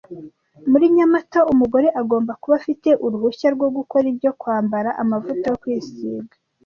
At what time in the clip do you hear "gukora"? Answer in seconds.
3.77-4.05